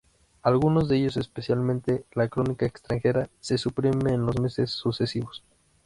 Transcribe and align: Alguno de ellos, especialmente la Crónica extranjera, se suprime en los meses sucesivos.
Alguno 0.41 0.81
de 0.83 0.95
ellos, 0.97 1.15
especialmente 1.15 2.05
la 2.13 2.27
Crónica 2.27 2.65
extranjera, 2.65 3.29
se 3.39 3.59
suprime 3.59 4.13
en 4.13 4.25
los 4.25 4.39
meses 4.39 4.71
sucesivos. 4.71 5.43